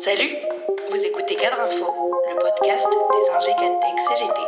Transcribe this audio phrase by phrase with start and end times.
[0.00, 0.30] Salut,
[0.90, 1.86] vous écoutez Cadre Info,
[2.28, 3.52] le podcast des ingé
[4.08, 4.40] CGT.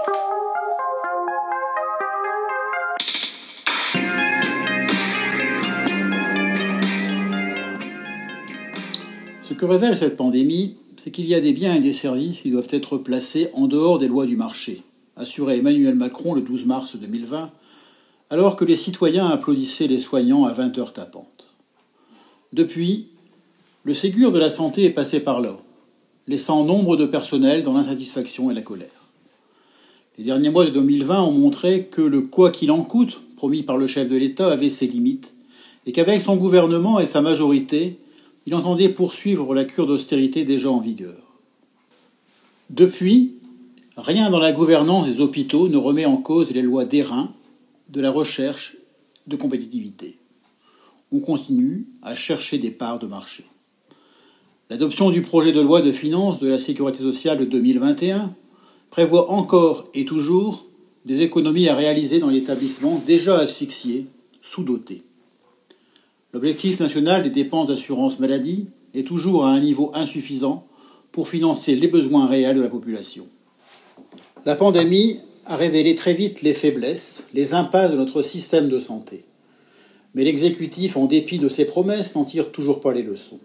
[9.42, 12.50] Ce que révèle cette pandémie, c'est qu'il y a des biens et des services qui
[12.50, 14.82] doivent être placés en dehors des lois du marché,
[15.16, 17.50] assurait Emmanuel Macron le 12 mars 2020,
[18.28, 21.56] alors que les citoyens applaudissaient les soignants à 20 heures tapantes.
[22.52, 23.08] Depuis,
[23.82, 25.56] le Ségur de la santé est passé par là,
[26.28, 28.88] laissant nombre de personnels dans l'insatisfaction et la colère.
[30.18, 33.78] Les derniers mois de 2020 ont montré que le quoi qu'il en coûte, promis par
[33.78, 35.32] le chef de l'État, avait ses limites,
[35.86, 37.96] et qu'avec son gouvernement et sa majorité,
[38.44, 41.16] il entendait poursuivre la cure d'austérité déjà en vigueur.
[42.68, 43.32] Depuis,
[43.96, 47.32] rien dans la gouvernance des hôpitaux ne remet en cause les lois d'airain,
[47.88, 48.76] de la recherche,
[49.26, 50.18] de compétitivité.
[51.12, 53.44] On continue à chercher des parts de marché.
[54.70, 58.32] L'adoption du projet de loi de finances de la sécurité sociale de 2021
[58.88, 60.64] prévoit encore et toujours
[61.04, 64.06] des économies à réaliser dans l'établissement déjà asphyxié,
[64.42, 65.02] sous-doté.
[66.32, 70.64] L'objectif national des dépenses d'assurance maladie est toujours à un niveau insuffisant
[71.10, 73.26] pour financer les besoins réels de la population.
[74.46, 79.24] La pandémie a révélé très vite les faiblesses, les impasses de notre système de santé.
[80.14, 83.40] Mais l'exécutif, en dépit de ses promesses, n'en tire toujours pas les leçons.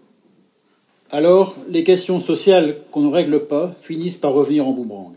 [1.12, 5.14] Alors, les questions sociales qu'on ne règle pas finissent par revenir en boomerang.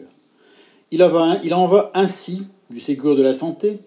[0.92, 3.80] Il en va, ainsi du Ségur de la santé,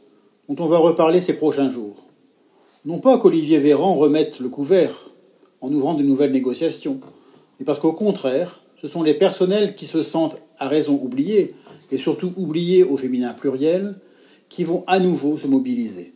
[0.49, 1.95] dont on va reparler ces prochains jours.
[2.85, 5.11] Non pas qu'Olivier Véran remette le couvert
[5.61, 6.99] en ouvrant de nouvelles négociations,
[7.61, 11.55] mais parce qu'au contraire, ce sont les personnels qui se sentent à raison oubliés,
[11.93, 13.95] et surtout oubliés au féminin pluriel,
[14.49, 16.13] qui vont à nouveau se mobiliser.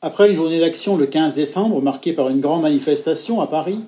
[0.00, 3.80] Après une journée d'action le 15 décembre, marquée par une grande manifestation à Paris,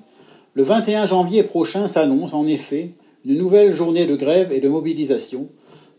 [0.55, 2.91] le 21 janvier prochain s'annonce en effet
[3.25, 5.47] une nouvelle journée de grève et de mobilisation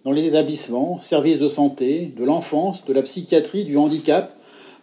[0.04, 4.36] dans les établissements, services de santé, de l'enfance, de la psychiatrie, du handicap,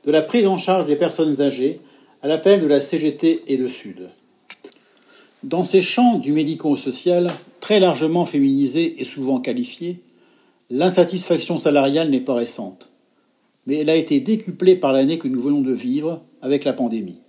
[0.06, 1.80] de la prise en charge des personnes âgées,
[2.24, 4.10] à l'appel de la CGT et de Sud.
[5.44, 7.32] Dans ces champs du médico-social,
[7.62, 10.00] très largement féminisés et souvent qualifiés,
[10.70, 12.90] l'insatisfaction salariale n'est pas récente,
[13.68, 17.20] mais elle a été décuplée par l'année que nous venons de vivre avec la pandémie.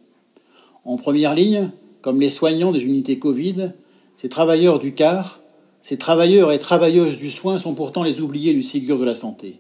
[0.85, 1.71] En première ligne,
[2.03, 3.71] comme les soignants des unités Covid,
[4.21, 5.41] ces travailleurs du quart,
[5.81, 9.57] ces travailleurs et travailleuses du soin sont pourtant les oubliés du Ségur de la santé.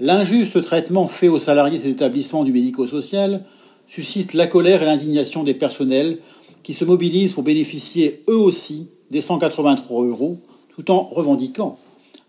[0.00, 3.44] L'injuste traitement fait aux salariés des établissements du médico-social
[3.88, 6.18] suscite la colère et l'indignation des personnels
[6.62, 10.38] qui se mobilisent pour bénéficier eux aussi des 183 euros,
[10.74, 11.78] tout en revendiquant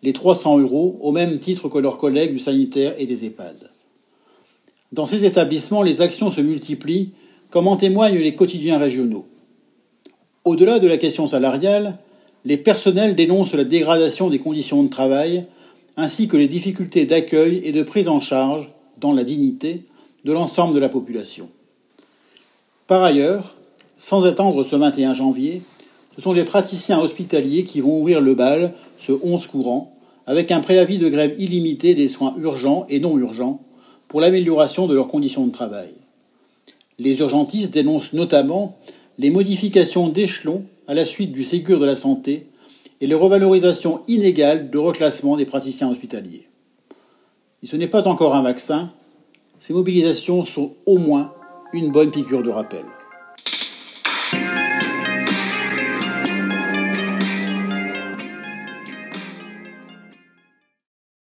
[0.04, 3.72] les 300 euros au même titre que leurs collègues du sanitaire et des EHPAD.
[4.92, 7.12] Dans ces établissements, les actions se multiplient,
[7.56, 9.24] comme en témoignent les quotidiens régionaux?
[10.44, 11.98] Au-delà de la question salariale,
[12.44, 15.46] les personnels dénoncent la dégradation des conditions de travail
[15.96, 19.84] ainsi que les difficultés d'accueil et de prise en charge, dans la dignité,
[20.26, 21.48] de l'ensemble de la population.
[22.88, 23.56] Par ailleurs,
[23.96, 25.62] sans attendre ce 21 janvier,
[26.18, 29.94] ce sont les praticiens hospitaliers qui vont ouvrir le bal ce 11 courant,
[30.28, 33.62] avec un préavis de grève illimité des soins urgents et non urgents
[34.10, 35.94] pour l'amélioration de leurs conditions de travail.
[36.98, 38.78] Les urgentistes dénoncent notamment
[39.18, 42.48] les modifications d'échelon à la suite du Ségur de la santé
[43.02, 46.48] et les revalorisations inégales de reclassement des praticiens hospitaliers.
[47.62, 48.92] Si ce n'est pas encore un vaccin,
[49.60, 51.34] ces mobilisations sont au moins
[51.74, 52.86] une bonne piqûre de rappel.